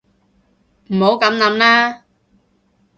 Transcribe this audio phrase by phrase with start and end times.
[0.87, 2.05] 唔好噉諗啦